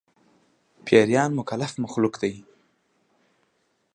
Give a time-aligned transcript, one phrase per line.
[0.85, 2.31] پيريان مکلف مخلوق دي